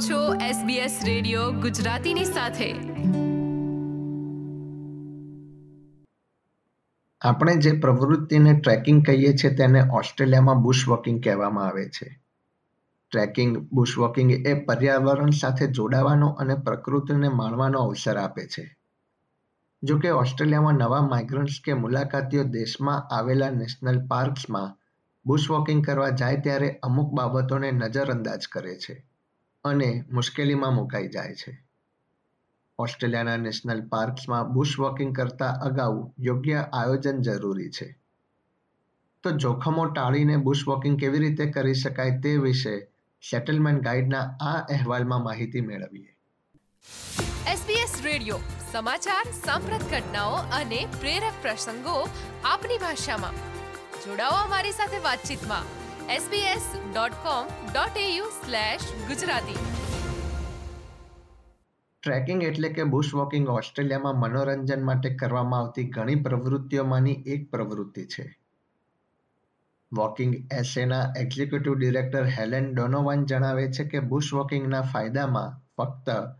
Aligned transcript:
છો 0.00 0.34
SBS 0.34 0.90
radio 1.06 1.50
ગુજરાતીની 1.50 2.24
સાથે. 2.24 2.72
આપણે 7.20 7.56
જે 7.56 7.72
પ્રવૃત્તિને 7.72 8.60
ટ્રેકિંગ 8.60 9.06
કહીએ 9.06 9.36
છીએ 9.36 9.56
તેને 9.56 9.82
ઓસ્ટ્રેલિયામાં 9.92 10.62
બુશ 10.62 10.88
વોકિંગ 10.88 11.24
કહેવામાં 11.24 11.66
આવે 11.66 11.88
છે. 11.88 12.22
ટ્રેકિંગ, 13.10 13.68
બુશ 13.72 13.98
વોકિંગ 13.98 14.32
એ 14.32 14.54
પર્યાવરણ 14.54 15.30
સાથે 15.30 15.66
જોડાવાનો 15.66 16.28
અને 16.28 16.54
પ્રકૃતિને 16.54 17.28
માણવાનો 17.28 17.78
અવસર 17.78 18.16
આપે 18.16 18.46
છે. 18.46 18.76
જો 19.82 19.98
કે 19.98 20.10
ઓસ્ટ્રેલિયામાં 20.10 20.74
નવા 20.74 21.02
માઇગ્રન્ટ્સ 21.02 21.54
કે 21.64 21.72
મુલાકાતીઓ 21.72 22.44
દેશમાં 22.44 23.14
આવેલા 23.14 23.50
નેશનલ 23.50 24.06
પાર્ક્સમાં 24.06 24.76
બુશ 25.26 25.50
વોકિંગ 25.50 25.86
કરવા 25.86 26.08
જાય 26.08 26.36
ત્યારે 26.36 26.80
અમુક 26.82 27.12
બાબતોને 27.12 27.70
નજરઅંદાજ 27.70 28.48
કરે 28.52 28.74
છે. 28.74 29.09
અને 29.64 30.04
મુશ્કેલીમાં 30.12 30.74
મુકાઈ 30.74 31.08
જાય 31.08 31.34
છે. 31.34 31.64
ઓસ્ટ્રેલિયાના 32.78 33.36
નેશનલ 33.36 33.88
પાર્ક્સમાં 33.88 34.52
બુશ 34.52 34.78
વોકિંગ 34.78 35.16
કરતા 35.16 35.52
અગાઉ 35.52 36.10
યોગ્ય 36.18 36.66
આયોજન 36.72 37.20
જરૂરી 37.20 37.70
છે. 37.70 37.98
તો 39.22 39.30
જોખમો 39.30 39.86
ટાળીને 39.86 40.36
બુશ 40.36 40.64
વોકિંગ 40.66 41.00
કેવી 41.00 41.18
રીતે 41.18 41.46
કરી 41.46 41.74
શકાય 41.74 42.20
તે 42.20 42.36
વિશે 42.36 42.88
સેટલમેન્ટ 43.30 43.82
ગાઈડના 43.82 44.20
આ 44.20 44.66
અહેવાલમાં 44.70 45.22
માહિતી 45.22 45.60
મેળવીએ. 45.60 46.16
SBS 47.54 48.02
રેડિયો, 48.02 48.38
સમાચાર, 48.72 49.24
સાંપ્રત 49.44 49.90
ઘટનાઓ 49.90 50.32
અને 50.32 50.88
પ્રેરક 51.00 51.32
પ્રસંગો 51.42 52.08
આપની 52.44 52.78
ભાષામાં. 52.78 53.34
જોડાઓ 54.00 54.30
અમારી 54.30 54.70
સાથે 54.70 54.98
વાતચીતમાં. 54.98 55.79
sbs.com.au 56.10 58.26
ગુજરાતી 59.08 59.58
ટ્રેકિંગ 62.02 62.42
એટલે 62.42 62.68
કે 62.68 62.84
બુશ 62.84 63.14
વોકિંગ 63.14 63.48
ઓસ્ટ્રેલિયામાં 63.48 64.16
મનોરંજન 64.16 64.84
માટે 64.84 65.14
કરવામાં 65.14 65.60
આવતી 65.60 65.84
ઘણી 65.84 66.14
પ્રવૃત્તિઓમાંની 66.14 67.12
એક 67.12 67.50
પ્રવૃત્તિ 67.50 68.06
છે. 68.06 68.40
વોકિંગ 69.92 70.48
એસેના 70.52 71.12
એક્ઝિક્યુટિવ 71.16 71.74
ડિરેક્ટર 71.74 72.24
હેલેન 72.24 72.74
ડોનોવાન 72.74 73.24
જણાવે 73.24 73.72
છે 73.72 73.84
કે 73.84 74.00
બુશ 74.00 74.32
વોકિંગના 74.32 74.82
ફાયદામાં 74.82 75.76
ફક્ત 75.76 76.36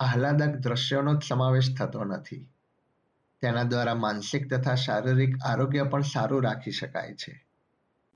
આહલાદક 0.00 0.46
દ્રશ્યોનો 0.46 1.14
જ 1.14 1.22
સમાવેશ 1.28 1.74
થતો 1.78 2.04
નથી. 2.04 2.48
તેના 3.40 3.62
દ્વારા 3.62 3.94
માનસિક 3.94 4.54
તથા 4.54 4.74
શારીરિક 4.74 5.34
આરોગ્ય 5.44 5.82
પણ 5.82 6.00
સારું 6.00 6.42
રાખી 6.42 6.70
શકાય 6.70 7.14
છે. 7.14 7.43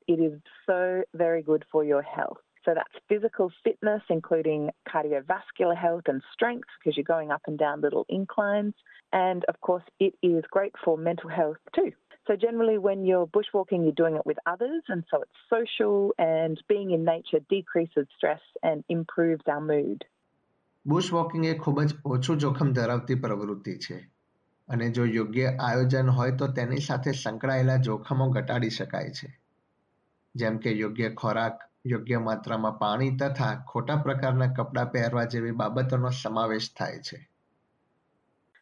It 0.07 0.19
is 0.19 0.39
so 0.65 1.03
very 1.13 1.41
good 1.41 1.63
for 1.71 1.83
your 1.83 2.01
health. 2.01 2.41
So 2.65 2.73
that's 2.73 2.95
physical 3.09 3.51
fitness, 3.63 4.01
including 4.09 4.71
cardiovascular 4.87 5.75
health 5.75 6.03
and 6.07 6.21
strength, 6.31 6.69
because 6.77 6.95
you're 6.95 7.03
going 7.03 7.31
up 7.31 7.41
and 7.47 7.57
down 7.57 7.81
little 7.81 8.05
inclines. 8.09 8.73
And 9.11 9.43
of 9.45 9.59
course, 9.59 9.83
it 9.99 10.13
is 10.21 10.43
great 10.49 10.73
for 10.83 10.97
mental 10.97 11.29
health 11.29 11.57
too. 11.75 11.91
So 12.27 12.37
generally, 12.37 12.77
when 12.77 13.03
you're 13.05 13.27
bushwalking, 13.27 13.83
you're 13.83 13.91
doing 13.91 14.15
it 14.15 14.25
with 14.25 14.37
others, 14.45 14.83
and 14.87 15.03
so 15.11 15.21
it's 15.21 15.39
social. 15.49 16.13
And 16.17 16.55
being 16.69 16.91
in 16.91 17.03
nature 17.03 17.41
decreases 17.49 18.07
stress 18.17 18.39
and 18.63 18.83
improves 18.89 19.45
our 19.47 19.61
mood. 19.61 20.05
Bush 20.85 21.13
walking 21.13 21.45
એ 21.45 21.53
ખૂબ 21.53 21.81
જ 21.81 21.93
ઓછું 22.05 22.37
જોખમ 22.37 22.73
ધરાવતી 22.73 23.15
પ્રવૃત્તિ 23.15 23.75
છે 23.77 23.97
અને 24.69 24.89
જો 24.89 25.05
યોગ્ય 25.05 25.45
આયોજન 25.59 26.09
હોય 26.09 26.31
તો 26.31 26.47
તેની 26.47 26.77
સાથે 26.77 27.11
સંકળાયેલા 27.11 27.77
જોખમો 27.77 28.29
ઘટાડી 28.29 28.69
શકાય 28.69 29.09
છે 29.09 29.29
જેમ 30.38 30.58
કે 30.58 30.70
યોગ્ય 30.72 31.10
ખોરાક, 31.14 31.56
યોગ્ય 31.86 32.18
માત્રામાં 32.18 32.78
પાણી 32.78 33.16
તથા 33.16 33.54
ખોટા 33.68 33.96
પ્રકારના 33.96 34.52
કપડાં 34.52 34.92
પહેરવા 34.92 35.24
જેવી 35.24 35.56
બાબતોનો 35.56 36.10
સમાવેશ 36.18 36.70
થાય 36.78 37.02
છે. 37.02 37.18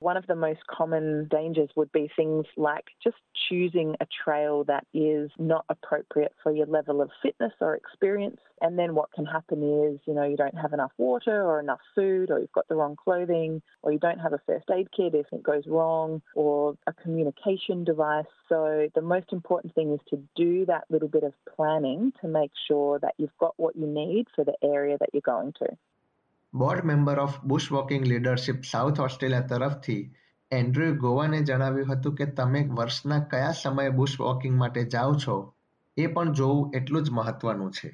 One 0.01 0.17
of 0.17 0.27
the 0.27 0.37
most 0.37 0.61
common 0.67 1.29
dangers 1.31 1.71
would 1.77 1.91
be 1.93 2.11
things 2.17 2.47
like 2.57 2.85
just 3.03 3.17
choosing 3.49 3.97
a 4.01 4.07
trail 4.25 4.65
that 4.65 4.87
is 4.93 5.31
not 5.39 5.65
appropriate 5.69 6.33
for 6.43 6.53
your 6.53 6.67
level 6.67 7.01
of 7.01 7.11
fitness 7.23 7.53
or 7.61 7.75
experience. 7.75 8.41
And 8.61 8.79
then 8.79 8.95
what 8.95 9.13
can 9.13 9.25
happen 9.25 9.63
is, 9.63 10.01
you 10.07 10.15
know, 10.15 10.25
you 10.25 10.37
don't 10.37 10.57
have 10.57 10.73
enough 10.73 10.93
water 10.99 11.43
or 11.43 11.61
enough 11.61 11.81
food, 11.95 12.31
or 12.31 12.41
you've 12.41 12.53
got 12.53 12.69
the 12.69 12.75
wrong 12.75 12.97
clothing, 12.97 13.63
or 13.83 13.93
you 13.93 13.99
don't 13.99 14.19
have 14.19 14.33
a 14.33 14.41
first 14.47 14.67
aid 14.71 14.89
kit 14.97 15.15
if 15.15 15.27
it 15.33 15.43
goes 15.43 15.65
wrong, 15.67 16.23
or 16.35 16.77
a 16.87 16.93
communication 16.93 17.85
device. 17.85 18.25
So 18.49 18.89
the 18.95 19.03
most 19.03 19.33
important 19.33 19.75
thing 19.75 19.93
is 19.93 20.01
to 20.11 20.23
do 20.37 20.67
that 20.67 20.85
little 20.91 21.09
bit 21.09 21.25
of 21.25 21.33
planning 21.55 22.13
to 22.21 22.29
make 22.29 22.53
sure 22.69 22.99
that 23.01 23.15
you've 23.19 23.37
got 23.39 23.55
what 23.57 23.77
you 23.77 23.87
need 23.87 24.27
for 24.35 24.45
the 24.45 24.55
area 24.63 24.97
that 24.99 25.11
you're 25.13 25.23
going 25.25 25.53
to. 25.61 25.69
Board 26.55 26.85
member 26.85 27.19
of 27.19 27.41
bush 27.45 27.69
walking 27.73 28.05
leadership 28.07 28.63
south 28.71 29.01
Australia 29.01 29.49
તરફથી 29.51 30.03
Andrew 30.53 30.89
ગોવાને 30.95 31.41
જણાવ્યું 31.43 31.93
હતું 31.93 32.15
કે 32.15 32.27
તમે 32.39 32.63
વર્ષના 32.79 33.21
કયા 33.33 33.59
સમયે 33.61 33.91
bush 33.91 34.17
walking 34.21 34.59
માટે 34.59 34.85
જાઓ 34.95 35.15
છો 35.27 35.37
એ 35.97 36.07
પણ 36.07 36.33
જોવું 36.33 36.75
એટલું 36.75 37.03
જ 37.03 37.11
મહત્વનું 37.11 37.71
છે 37.71 37.91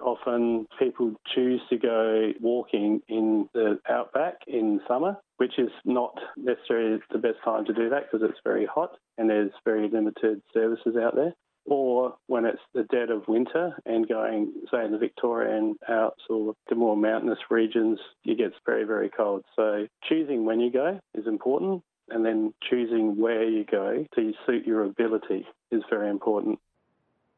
Often 0.00 0.66
people 0.78 1.08
choose 1.34 1.62
to 1.70 1.76
go 1.78 2.32
walking 2.40 3.00
in 3.08 3.48
the 3.54 3.68
outback 3.90 4.36
in 4.46 4.80
summer, 4.88 5.12
which 5.36 5.56
is 5.58 5.72
not 5.84 6.14
necessarily 6.36 7.00
the 7.10 7.18
best 7.18 7.40
time 7.44 7.64
to 7.64 7.72
do 7.72 7.86
that 7.88 8.02
because 8.04 8.22
it's 8.28 8.42
very 8.44 8.66
hot 8.66 8.92
and 9.18 9.30
there's 9.30 9.56
very 9.64 9.88
limited 9.88 10.42
services 10.52 10.94
out 10.96 11.14
there. 11.14 11.34
Or 11.65 12.15
when 12.27 12.45
it's 12.45 12.65
the 12.73 12.83
dead 12.83 13.09
of 13.11 13.27
winter 13.27 13.65
and 13.85 14.07
going, 14.07 14.41
say, 14.71 14.83
in 14.83 14.91
the 14.91 14.97
Victorian 14.97 15.75
Alps 15.87 16.23
or 16.29 16.53
the 16.69 16.75
more 16.75 16.97
mountainous 16.97 17.43
regions, 17.49 17.99
it 18.25 18.37
gets 18.37 18.55
very, 18.65 18.83
very 18.83 19.09
cold. 19.09 19.45
So 19.55 19.87
choosing 20.09 20.43
when 20.43 20.59
you 20.59 20.71
go 20.71 20.99
is 21.13 21.27
important 21.27 21.83
and 22.09 22.25
then 22.25 22.53
choosing 22.69 23.05
where 23.17 23.47
you 23.47 23.63
go 23.63 24.05
to 24.15 24.33
suit 24.45 24.65
your 24.65 24.83
ability 24.83 25.41
is 25.71 25.83
very 25.89 26.09
important. 26.09 26.59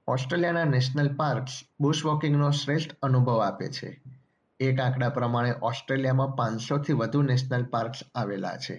ઓસ્ટ્રેલિયાના 0.07 0.63
national 0.72 1.09
parks 1.17 1.53
bush 1.81 2.01
વોકિંગનો 2.06 2.50
શ્રેષ્ઠ 2.61 2.95
અનુભવ 3.01 3.38
આપે 3.41 3.67
છે 3.78 3.91
એક 4.59 4.79
આંકડા 4.79 5.09
પ્રમાણે 5.09 5.53
ઓસ્ટ્રેલિયામાં 5.69 6.34
પાંચસોથી 6.39 6.94
વધુ 6.94 7.22
નેશનલ 7.22 7.63
પાર્ક્સ 7.75 8.03
આવેલા 8.16 8.57
છે 8.66 8.75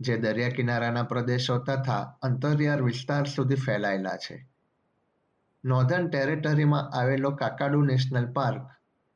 જે 0.00 0.16
દરિયા 0.16 0.48
કિનારાના 0.48 1.02
પ્રદેશો 1.02 1.58
તથા 1.58 2.04
અંતરિયાળ 2.22 2.82
વિસ્તાર 2.82 3.24
સુધી 3.24 3.54
ફેલાયેલા 3.54 4.16
છે 4.16 4.36
નોર્ધન 5.63 6.07
ટેરેટરીમાં 6.07 6.89
આવેલો 6.93 7.31
કાકાડુ 7.31 7.81
નેશનલ 7.81 8.25
પાર્ક 8.25 8.61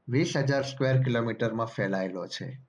વીસ 0.09 0.38
હજાર 0.38 0.63
સ્ક્વેર 0.63 1.03
કિલોમીટરમાં 1.03 1.68
ફેલાયેલો 1.68 2.28
છે. 2.28 2.68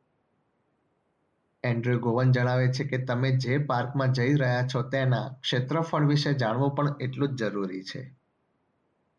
એન્ડ્રુ 1.65 1.99
ગોવન 1.99 2.33
જણાવે 2.33 2.73
છે 2.73 2.85
કે 2.85 2.99
તમે 2.99 3.31
જે 3.31 3.59
પાર્કમાં 3.59 4.13
જઈ 4.13 4.35
રહ્યા 4.35 4.67
છો 4.75 4.83
તેના 4.83 5.29
ક્ષેત્રફળ 5.41 6.07
વિશે 6.07 6.35
જાણવું 6.35 6.75
પણ 6.75 6.97
એટલું 7.01 7.37
જ 7.37 7.39
જરૂરી 7.39 7.83
છે. 7.83 8.19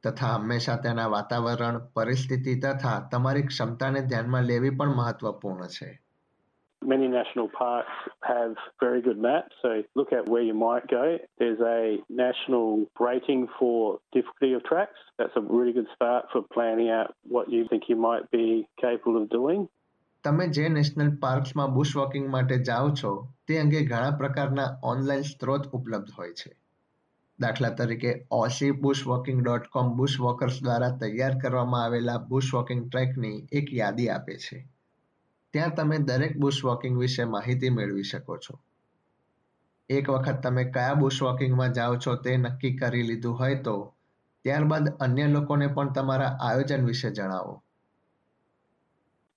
તથા 0.04 0.36
હંમેશા 0.36 0.76
તેના 0.76 1.08
વાતાવરણ, 1.08 1.80
પરિસ્થિતિ 1.80 2.60
તથા 2.60 3.00
તમારી 3.12 3.42
ક્ષમતાને 3.42 4.02
ધ્યાનમાં 4.02 4.44
લેવી 4.44 4.70
પણ 4.70 4.88
મહત્વપૂર્ણ 4.88 5.68
છે. 5.68 6.09
Many 6.82 7.08
national 7.10 7.50
parks 7.50 7.92
have 8.24 8.56
very 8.80 9.02
good 9.02 9.18
maps, 9.18 9.56
so 9.62 9.84
look 9.96 10.14
at 10.14 10.28
where 10.28 10.42
you 10.42 10.54
might 10.54 10.88
go. 10.88 11.18
There's 11.38 11.60
a 11.60 11.98
national 12.10 12.86
rating 13.00 13.48
for 13.60 14.00
difficulty 14.14 14.54
of 14.54 14.64
tracks. 14.64 15.00
That's 15.18 15.36
a 15.36 15.42
really 15.42 15.74
good 15.74 15.88
start 15.94 16.26
for 16.32 16.42
planning 16.54 16.90
out 16.90 17.14
what 17.28 17.50
you 17.50 17.68
think 17.70 17.84
you 17.90 17.98
might 17.98 18.32
be 18.32 18.68
capable 18.82 19.22
of 19.22 19.30
doing. 19.30 19.68
તમે 20.24 20.46
જે 20.56 20.64
national 20.70 21.12
પાર્ક્સમાં 21.20 21.76
bush 21.76 21.92
walking 21.98 22.26
માટે 22.32 22.56
જાઓ 22.70 22.88
છો 23.02 23.12
તે 23.48 23.60
અંગે 23.60 23.84
ઘણા 23.92 24.16
પ્રકારના 24.22 24.66
online 24.94 25.30
સ્ત્રોત 25.30 25.70
ઉપલબ્ધ 25.78 26.18
હોય 26.18 26.34
છે 26.40 26.52
દાખલા 27.40 27.70
તરીકે 27.70 28.12
Aussie 28.40 28.72
bush 28.72 29.04
walking 29.12 29.40
dot 29.44 29.70
com 29.76 29.94
bush 30.00 30.18
walkers 30.26 30.58
દ્વારા 30.66 30.90
તૈયાર 31.04 31.40
કરવામાં 31.44 31.84
આવેલા 31.84 32.18
બુશ 32.34 32.52
વોકિંગ 32.58 32.84
ટ્રેકની 32.88 33.38
એક 33.62 33.74
યાદી 33.74 34.10
આપે 34.10 34.36
છે 34.46 34.60
ત્યાં 35.54 35.76
તમે 35.78 35.98
દરેક 36.10 36.34
બુશ 36.42 36.60
વોકિંગ 36.66 36.98
વિશે 37.04 37.24
માહિતી 37.36 37.70
મેળવી 37.78 38.10
શકો 38.10 38.36
છો 38.46 38.58
એક 39.90 40.12
વખત 40.14 40.42
તમે 40.44 40.64
કયા 40.76 41.00
બુશ 41.00 41.22
વોકિંગમાં 41.28 41.74
જાઓ 41.78 41.96
છો 42.06 42.14
તે 42.26 42.36
નક્કી 42.38 42.76
કરી 42.82 43.08
લીધું 43.08 43.40
હોય 43.40 43.64
તો 43.68 43.76
ત્યારબાદ 44.46 44.92
અન્ય 45.06 45.26
લોકોને 45.36 45.68
પણ 45.78 45.96
તમારા 45.98 46.36
આયોજન 46.50 46.86
વિશે 46.92 47.12
જણાવો 47.12 47.56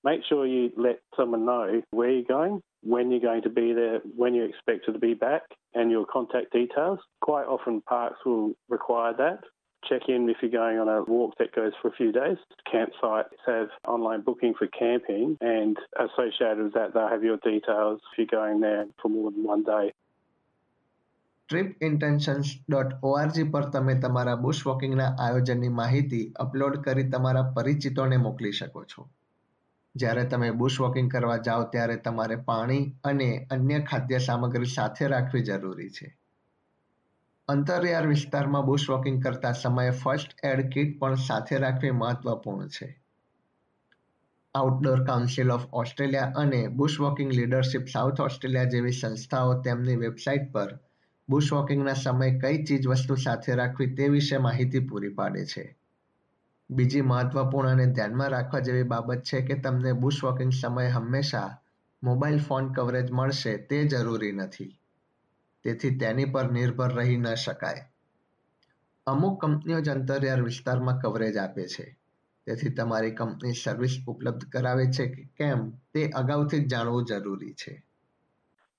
Make 0.05 0.23
sure 0.29 0.45
you 0.47 0.63
let 0.77 0.99
someone 1.17 1.45
know 1.49 1.81
where 1.93 2.11
you're 2.11 2.31
going, 2.31 2.55
when 2.85 3.11
you're 3.11 3.27
going 3.27 3.43
to 3.43 3.51
be 3.59 3.67
there, 3.73 3.99
when 4.17 4.35
you're 4.35 4.49
expected 4.49 4.95
to 4.95 4.99
be 4.99 5.15
back, 5.15 5.45
and 5.75 5.91
your 5.91 6.05
contact 6.07 6.53
details. 6.53 6.99
Quite 7.21 7.47
often, 7.47 7.81
parks 7.83 8.25
will 8.27 8.49
require 8.69 9.13
that. 9.15 9.41
Check 9.83 10.09
in 10.09 10.29
if 10.29 10.37
you're 10.41 10.51
going 10.53 10.79
on 10.79 10.89
a 10.89 11.03
walk 11.05 11.35
that 11.39 11.55
goes 11.55 11.73
for 11.81 11.89
a 11.89 11.93
few 11.93 12.13
days. 12.13 12.37
Campsites 12.73 13.41
have 13.47 13.69
online 13.87 14.21
booking 14.21 14.55
for 14.55 14.69
camping, 14.69 15.37
and 15.41 15.77
associated 15.99 16.63
with 16.65 16.75
that, 16.75 16.95
they'll 16.95 17.09
have 17.09 17.25
your 17.25 17.39
details 17.39 18.01
if 18.13 18.19
you're 18.19 18.27
going 18.29 18.61
there 18.61 18.87
for 19.01 19.09
more 19.09 19.31
than 19.31 19.45
one 19.45 19.65
day. 19.65 19.87
Trip 21.49 21.83
intentions 21.87 22.51
dot 22.69 22.93
ORG 23.09 23.43
પર 23.55 23.65
તમે 23.73 23.95
તમારા 24.03 24.37
bush 24.45 24.61
વોકિંગના 24.67 25.09
આયોજનની 25.25 25.73
માહિતી 25.81 26.23
upload 26.45 26.79
કરી 26.87 27.09
તમારા 27.15 27.43
પરિચિતોને 27.57 28.19
મોકલી 28.27 28.53
શકો 28.53 28.85
છો 28.93 29.05
જ્યારે 29.95 30.25
તમે 30.33 30.49
બુશ 30.63 30.79
વોકિંગ 30.85 31.11
કરવા 31.15 31.37
જાઓ 31.49 31.67
ત્યારે 31.75 31.97
તમારે 32.07 32.39
પાણી 32.49 32.85
અને 33.11 33.29
અન્ય 33.57 33.81
ખાદ્ય 33.91 34.21
સામગ્રી 34.29 34.71
સાથે 34.77 35.11
રાખવી 35.15 35.45
જરૂરી 35.49 35.91
છે 35.99 36.09
અંતરિયાળ 37.53 38.07
વિસ્તારમાં 38.07 38.65
બુશ 38.65 38.91
વોકિંગ 38.91 39.23
કરતા 39.23 39.53
સમયે 39.53 39.91
ફર્સ્ટ 39.91 40.45
એડ 40.45 40.69
કિટ 40.69 41.01
પણ 41.01 41.15
સાથે 41.15 41.57
રાખવી 41.57 41.91
મહત્વપૂર્ણ 41.91 42.69
છે. 42.69 43.03
આઉટડોર 44.55 45.05
કાઉન્સિલ 45.05 45.51
ઓફ 45.51 45.67
ઓસ્ટ્રેલિયા 45.73 46.33
અને 46.37 46.69
bush 46.69 47.01
walking 47.01 47.33
leadership 47.33 47.87
south 47.89 48.21
Australia 48.21 48.65
જેવી 48.65 48.93
સંસ્થાઓ 48.93 49.63
તેમની 49.63 49.97
વેબસાઇટ 49.97 50.53
પર 50.53 50.79
બુશ 51.29 51.53
વોકિંગના 51.53 51.93
સમયે 51.93 52.39
કઈ 52.39 52.65
ચીજ 52.65 52.87
વસ્તુ 52.87 53.15
સાથે 53.15 53.55
રાખવી 53.55 53.95
તે 53.95 54.09
વિશે 54.09 54.39
માહિતી 54.39 54.81
પૂરી 54.81 55.09
પાડે 55.09 55.47
છે. 55.47 55.77
બીજી 56.71 57.01
મહત્વપૂર્ણ 57.01 57.71
અને 57.71 57.87
ધ્યાનમાં 57.87 58.29
રાખવા 58.29 58.61
જેવી 58.61 58.83
બાબત 58.83 59.23
છે 59.23 59.41
કે 59.41 59.55
તમને 59.55 59.93
બુશ 59.93 60.25
વોકિંગ 60.25 60.53
સમયે 60.53 60.89
હંમેશા 60.89 61.59
મોબાઈલ 62.03 62.39
ફોન 62.39 62.73
કવરેજ 62.73 63.11
મળશે 63.11 63.57
તે 63.57 63.85
જરૂરી 63.85 64.33
નથી. 64.33 64.79
તેથી 65.65 65.99
તેની 66.03 66.31
પર 66.35 66.47
નિર્ભર 66.57 66.91
રહી 66.99 67.19
ન 67.19 67.29
શકાય 67.45 67.85
અમુક 69.07 69.37
કંપનીઓ 69.41 69.81
જ 69.81 69.95
અંતરિયાળ 69.95 70.49
વિસ્તારમાં 70.49 71.01
કવરેજ 71.03 71.39
આપે 71.39 71.65
છે 71.75 71.87
તેથી 72.47 72.75
તમારી 72.79 73.15
કંપની 73.21 73.61
સર્વિસ 73.63 73.95
ઉપલબ્ધ 74.07 74.51
કરાવે 74.53 74.87
છે 74.97 75.07
કે 75.15 75.25
કેમ 75.39 75.65
તે 75.95 76.03
અગાઉથી 76.21 76.63
જ 76.65 76.71
જાણવું 76.75 77.09
જરૂરી 77.11 77.55
છે 77.55 77.75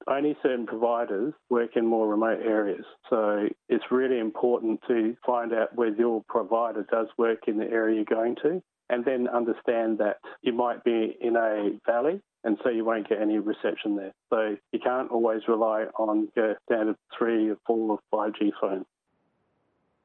only 0.08 0.36
certain 0.44 0.66
providers 0.66 1.34
work 1.50 1.76
in 1.78 1.86
more 1.86 2.08
remote 2.08 2.42
areas. 2.44 2.86
So 3.10 3.48
it's 3.70 3.90
really 3.90 4.20
important 4.20 4.82
to 4.88 5.16
find 5.26 5.54
out 5.54 5.76
whether 5.76 5.96
your 5.96 6.24
provider 6.24 6.84
does 6.92 7.08
work 7.18 7.48
in 7.48 7.58
the 7.58 7.70
area 7.72 7.96
you're 7.96 8.16
going 8.20 8.36
to 8.38 8.62
and 8.91 9.05
then 9.05 9.29
understand 9.31 9.99
that 9.99 10.17
you 10.43 10.53
might 10.55 10.83
be 10.85 11.17
in 11.21 11.37
a 11.37 11.51
valley 11.87 12.21
and 12.45 12.57
so 12.63 12.71
you 12.71 12.85
won't 12.85 13.09
get 13.09 13.21
any 13.21 13.39
reception 13.39 13.97
there. 13.97 14.13
So 14.31 14.57
you 14.73 14.81
can't 14.81 15.11
always 15.11 15.43
rely 15.49 15.87
on 15.97 16.29
your 16.37 16.57
standard 16.65 16.97
3 17.19 17.51
or 17.51 17.59
4 17.67 17.91
or 17.91 18.01
5G 18.13 18.53
phone. 18.61 18.85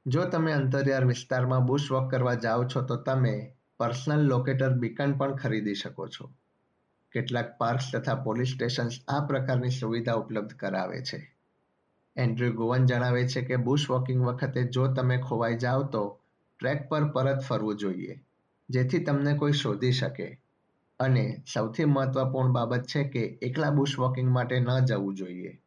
જો 0.06 0.24
તમે 0.32 0.54
અંતરિયાળ 0.54 1.06
વિસ્તારમાં 1.08 1.68
bush 1.68 1.84
walk 1.92 2.08
કરવા 2.14 2.40
જાઓ 2.46 2.64
છો 2.72 2.82
તો 2.88 2.96
તમે 3.04 3.36
personal 3.80 4.24
locator 4.32 4.74
beacon 4.82 5.14
પણ 5.20 5.38
ખરીદી 5.44 5.76
શકો 5.82 6.08
છો 6.16 6.26
કેટલાક 7.16 7.54
પાર્ક્સ 7.62 7.88
તથા 7.94 8.18
પોલીસ 8.26 8.52
સ્ટેશન્સ 8.56 8.98
આ 9.16 9.22
પ્રકારની 9.30 9.78
સુવિધા 9.78 10.18
ઉપલબ્ધ 10.24 10.58
કરાવે 10.64 11.00
છે 11.10 11.20
એન્ડ્રુ 12.16 12.50
ગોવન 12.60 12.90
જણાવે 12.90 13.24
છે 13.34 13.46
કે 13.48 13.62
બુશ 13.68 13.88
વોકિંગ 13.92 14.28
વખતે 14.28 14.68
જો 14.76 14.90
તમે 14.98 15.18
ખોવાઈ 15.28 15.62
જાઓ 15.64 15.88
તો 15.96 16.04
ટ્રેક 16.60 16.86
પર 16.90 17.10
પરત 17.16 17.40
ફરવું 17.48 17.82
જોઈએ 17.84 18.20
જેથી 18.70 19.00
તમને 19.00 19.34
કોઈ 19.34 19.52
શોધી 19.52 19.92
શકે 19.92 20.38
અને 21.00 21.26
સૌથી 21.54 21.86
મહત્વપૂર્ણ 21.86 22.52
બાબત 22.52 22.84
છે 22.86 23.04
કે 23.04 23.24
એકલા 23.42 23.72
બુશ 23.72 24.00
વોકિંગ 24.00 24.32
માટે 24.32 24.60
ન 24.60 24.70
જવું 24.86 25.16
જોઈએ 25.16 25.60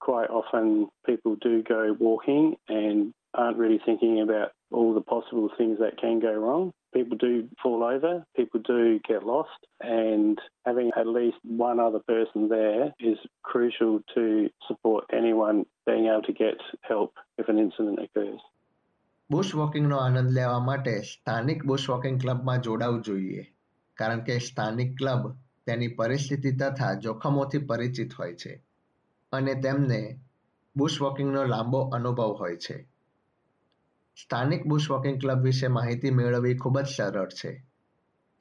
Quite 0.00 0.30
often 0.30 0.66
people 1.06 1.34
do 1.36 1.52
go 1.62 1.82
walking 2.00 2.56
and 2.68 3.14
aren't 3.34 3.56
really 3.56 3.80
thinking 3.86 4.16
about 4.20 4.48
all 4.70 4.90
the 4.94 5.06
possible 5.14 5.48
things 5.58 5.78
that 5.78 5.94
can 5.96 6.16
go 6.20 6.32
wrong. 6.34 6.64
people 6.94 7.18
do 7.18 7.48
fall 7.62 7.82
over, 7.84 8.24
people 8.36 8.60
do 8.60 9.00
get 9.06 9.26
lost, 9.26 9.50
and 9.80 10.38
having 10.64 10.90
at 10.96 11.06
least 11.06 11.36
one 11.42 11.80
other 11.80 11.98
person 11.98 12.48
there 12.48 12.94
is 13.00 13.18
crucial 13.42 14.00
to 14.14 14.48
support 14.66 15.04
anyone 15.12 15.64
being 15.86 16.06
able 16.06 16.22
to 16.22 16.32
get 16.32 16.54
help 16.80 17.12
if 17.36 17.48
an 17.48 17.58
incident 17.58 17.98
occurs. 17.98 18.40
Bush 19.29 19.51
વોકિંગનો 19.53 19.97
આનંદ 19.97 20.31
લેવા 20.31 20.59
માટે 20.59 20.93
સ્થાનિક 21.03 21.63
bush 21.63 21.83
walking 21.89 22.15
ક્લબમાં 22.21 22.61
જોડાવું 22.61 23.01
જોઈએ, 23.01 23.43
કારણ 23.97 24.21
કે 24.21 24.37
સ્થાનિક 24.39 24.95
ક્લબ 24.97 25.27
તેની 25.65 25.89
પરિસ્થિતિ 25.89 26.51
તથા 26.51 26.93
જોખમોથી 26.95 27.65
પરિચિત 27.65 28.13
હોય 28.13 28.35
છે 28.35 28.53
અને 29.31 29.53
તેમને 29.55 29.99
બુશ 30.75 30.97
વોકિંગનો 31.01 31.43
લાંબો 31.43 31.81
અનુભવ 31.93 32.31
હોય 32.39 32.57
છે. 32.57 32.77
સ્થાનિક 34.17 34.65
બુશ 34.65 34.87
વોકિંગ 34.89 35.19
ક્લબ 35.21 35.43
વિશે 35.43 35.67
માહિતી 35.67 36.11
મેળવવી 36.11 36.55
ખૂબ 36.55 36.79
જ 36.79 36.87
સરળ 36.87 37.27
છે. 37.27 37.51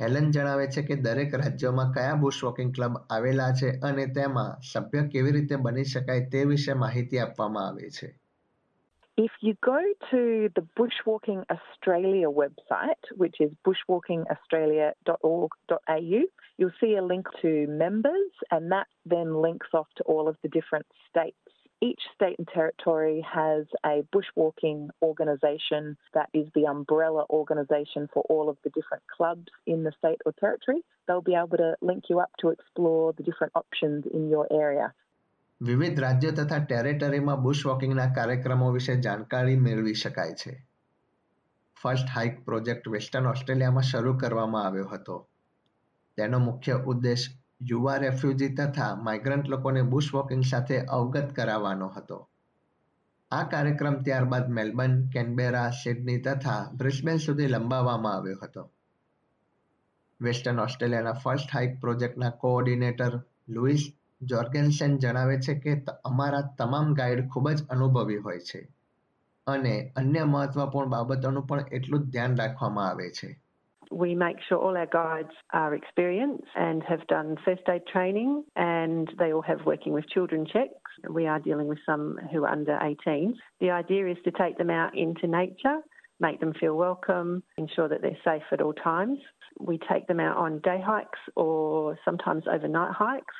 હેલન 0.00 0.31
જણાવે 0.31 0.67
છે 0.69 0.82
કે 0.82 0.96
દરેક 0.96 1.35
રાજ્યોમાં 1.35 1.93
કયા 1.93 2.14
બુશ 2.14 2.40
વોકિંગ 2.43 2.73
ક્લબ 2.73 2.96
આવેલા 3.11 3.52
છે 3.52 3.70
અને 3.82 4.06
તેમાં 4.06 4.56
સભ્ય 4.62 5.02
કેવી 5.08 5.32
રીતે 5.32 5.56
બની 5.56 5.85
શકાય 5.85 6.31
તે 6.31 6.44
વિશે 6.44 6.75
માહિતી 6.75 7.19
આપવામાં 7.19 7.67
આવે 7.67 7.90
છે. 7.90 8.08
If 9.20 9.32
you 9.40 9.56
go 9.64 9.80
to 10.12 10.48
the 10.54 10.64
Bushwalking 10.78 11.42
Australia 11.50 12.28
website, 12.28 13.02
which 13.16 13.34
is 13.40 13.50
bushwalkingaustralia.org.au, 13.66 16.22
you'll 16.56 16.70
see 16.80 16.94
a 16.94 17.02
link 17.02 17.26
to 17.42 17.66
members, 17.66 18.30
and 18.52 18.70
that 18.70 18.86
then 19.04 19.42
links 19.42 19.66
off 19.74 19.88
to 19.96 20.04
all 20.04 20.28
of 20.28 20.36
the 20.44 20.48
different 20.48 20.86
states 21.10 21.36
each 21.80 22.00
state 22.14 22.36
and 22.38 22.48
territory 22.48 23.24
has 23.32 23.64
a 23.84 24.02
bushwalking 24.12 24.88
organisation 25.00 25.96
that 26.12 26.28
is 26.34 26.48
the 26.54 26.66
umbrella 26.66 27.24
organisation 27.30 28.08
for 28.12 28.24
all 28.28 28.48
of 28.48 28.56
the 28.64 28.70
different 28.70 29.04
clubs 29.16 29.46
in 29.66 29.84
the 29.84 29.92
state 29.98 30.20
or 30.26 30.32
territory. 30.40 30.80
They'll 31.06 31.20
be 31.20 31.36
able 31.36 31.56
to 31.58 31.76
link 31.80 32.04
you 32.10 32.18
up 32.18 32.30
to 32.40 32.48
explore 32.48 33.12
the 33.12 33.22
different 33.22 33.52
options 33.54 34.06
in 34.12 34.28
your 34.28 34.48
area. 34.50 34.92
વિવિધ 35.60 36.00
રાજ્યો 36.00 36.31
તથા 36.31 36.58
ટેરેટરીમાં 36.58 37.43
bush 37.43 37.66
વોકિંગના 37.66 38.12
કાર્યક્રમો 38.12 38.70
વિશે 38.70 39.00
જાણકારી 39.00 39.56
મેળવી 39.56 39.94
શકાય 39.94 40.32
છે. 40.32 40.66
First 41.82 42.08
hike 42.14 42.44
project 42.44 42.88
western 42.88 43.26
ઓસ્ટ્રેલિયામાં 43.26 43.82
શરૂ 43.82 44.19
કરવામાં 44.19 44.66
આવ્યો 44.66 44.88
હતો. 44.88 45.28
તેનો 46.16 46.38
મુખ્ય 46.38 46.72
ઉદ્દેશ 46.72 47.28
યુવા 47.62 47.96
રેફ્યુજી 47.96 48.55
તથા 48.55 48.94
માઇગ્રન્ટ 48.94 49.49
લોકોને 49.49 49.82
બુશ 49.82 50.14
વોકિંગ 50.14 50.44
સાથે 50.44 50.81
અવગત 50.81 51.32
કરાવવાનો 51.37 51.88
હતો. 51.88 52.28
આ 53.31 53.49
કાર્યક્રમ 53.49 53.94
ત્યારબાદ 53.94 54.49
મેલબર્ન, 54.49 55.08
કેનબેરા, 55.08 55.70
સિડની 55.70 56.20
તથા 56.20 56.70
બ્રિસ્બેન 56.75 57.16
સુધી 57.16 57.46
લંબાવવામાં 57.46 58.14
આવ્યો 58.14 58.38
હતો. 58.43 58.70
વેસ્ટર્ન 60.20 60.61
ઓસ્ટ્રેલિયાના 60.61 61.12
ફર્સ્ટ 61.12 61.49
હાઇક 61.54 61.81
પ્રોજેક્ટના 61.81 62.31
કોઓર્ડિનેટર 62.31 63.22
લુઇસ 63.49 63.93
જોર્ગેન્સેન 64.21 64.97
જણાવે 64.97 65.38
છે 65.39 65.53
કે 65.55 65.75
અમારા 66.05 66.41
તમામ 66.57 66.94
ગાઈડ 66.94 67.29
ખૂબ 67.29 67.50
જ 67.50 67.67
અનુભવી 67.69 68.17
હોય 68.17 68.39
છે 68.39 68.61
અને 69.47 69.94
અન્ય 69.95 70.25
મહત્વપૂર્ણ 70.25 70.89
બાબતોનું 70.89 71.47
પણ 71.47 71.71
એટલું 71.71 72.03
જ 72.03 72.11
ધ્યાન 72.11 72.36
રાખવામાં 72.36 72.89
આવે 72.89 73.10
છે 73.12 73.31
We 73.91 74.15
make 74.15 74.39
sure 74.41 74.57
all 74.57 74.77
our 74.77 74.88
guides 74.88 75.36
are 75.53 75.75
experienced 75.75 76.48
and 76.55 76.83
have 76.83 77.05
done 77.07 77.38
first 77.45 77.67
aid 77.69 77.83
training, 77.86 78.43
and 78.55 79.12
they 79.19 79.31
all 79.33 79.43
have 79.43 79.65
working 79.65 79.93
with 79.93 80.07
children 80.07 80.45
checks. 80.45 80.91
We 81.10 81.27
are 81.27 81.39
dealing 81.39 81.67
with 81.67 81.81
some 81.86 82.05
who 82.31 82.43
are 82.43 82.51
under 82.51 82.79
18. 82.81 83.36
The 83.60 83.72
idea 83.72 84.07
is 84.07 84.17
to 84.25 84.31
take 84.31 84.57
them 84.57 84.72
out 84.72 84.98
into 84.98 85.27
nature, 85.27 85.77
make 86.19 86.39
them 86.39 86.53
feel 86.60 86.75
welcome, 86.75 87.43
ensure 87.57 87.88
that 87.88 88.01
they're 88.01 88.17
safe 88.24 88.43
at 88.51 88.62
all 88.62 88.74
times. 88.74 89.19
We 89.60 89.77
take 89.77 90.07
them 90.07 90.19
out 90.19 90.38
on 90.38 90.60
day 90.60 90.81
hikes 90.81 91.19
or 91.36 91.98
sometimes 92.03 92.43
overnight 92.48 92.93
hikes. 92.93 93.36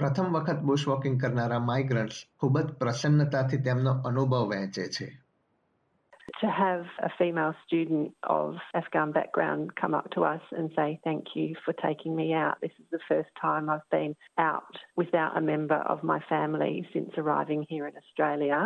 પ્રથમ 0.00 0.26
વખત 0.34 0.58
bush 0.70 0.86
walking 0.88 1.20
કરનારા 1.20 1.66
migrants 1.68 2.18
ખૂબ 2.40 2.56
જ 2.64 2.72
પ્રસન્નતાથી 2.80 3.64
તેમનો 3.68 3.92
અનુભવ 4.10 4.42
વહેંચે 4.50 4.84
છે 4.96 5.08
to 6.40 6.48
have 6.50 6.84
a 6.98 7.10
female 7.18 7.54
student 7.64 8.14
of 8.22 8.56
Afghan 8.74 9.12
background 9.12 9.74
come 9.80 9.94
up 9.94 10.10
to 10.10 10.24
us 10.24 10.42
and 10.52 10.70
say, 10.76 10.88
Thank 11.02 11.24
you 11.34 11.54
for 11.64 11.72
taking 11.72 12.14
me 12.14 12.26
out. 12.34 12.56
This 12.60 12.72
is 12.78 12.84
the 12.90 12.98
first 13.08 13.30
time 13.40 13.70
I've 13.70 13.88
been 13.90 14.14
out 14.36 14.74
without 14.96 15.36
a 15.36 15.40
member 15.40 15.76
of 15.76 16.02
my 16.02 16.20
family 16.28 16.74
since 16.92 17.10
arriving 17.16 17.64
here 17.68 17.86
in 17.86 17.94
Australia 17.96 18.60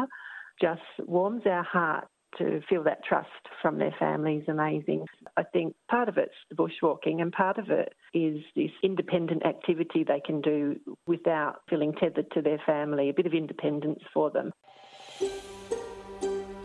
just 0.61 0.83
warms 1.07 1.43
our 1.47 1.63
heart 1.63 2.09
to 2.39 2.61
feel 2.69 2.83
that 2.85 3.05
trust 3.05 3.45
from 3.61 3.79
their 3.79 3.95
family 3.99 4.37
is 4.37 4.49
amazing. 4.49 5.05
I 5.37 5.43
think 5.43 5.75
part 5.91 6.09
of 6.09 6.17
it's 6.17 6.41
the 6.51 6.57
bushwalking 6.57 7.21
and 7.23 7.33
part 7.33 7.59
of 7.59 7.71
it 7.71 7.93
is 8.15 8.37
this 8.57 8.71
independent 8.83 9.45
activity 9.45 10.05
they 10.05 10.21
can 10.21 10.41
do 10.41 10.59
without 11.07 11.55
feeling 11.71 11.93
tethered 11.93 12.31
to 12.33 12.43
their 12.43 12.61
family, 12.67 13.09
a 13.09 13.13
bit 13.13 13.27
of 13.27 13.35
independence 13.35 14.03
for 14.15 14.31
them. 14.31 14.53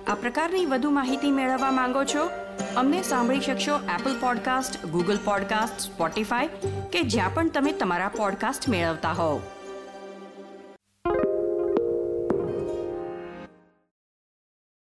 આ 0.07 0.15
પ્રકારની 0.15 0.65
વધુ 0.65 0.89
માહિતી 0.89 1.31
મેળવવા 1.31 1.71
માંગો 1.71 2.03
છો 2.03 2.23
અમને 2.77 3.01
સાંભળી 3.01 3.39
શકશો 3.39 3.75
Apple 3.95 4.15
podcast 4.19 4.85
Google 4.85 5.17
podcast 5.25 5.85
Spotify 5.87 6.47
કે 6.93 7.01
જ્યાં 7.01 7.33
પણ 7.33 7.49
તમે 7.49 7.71
તમારા 7.71 8.11
પોડકાસ્ટ 8.17 8.69
મેળવતા 8.69 9.11
હોવ 9.11 9.37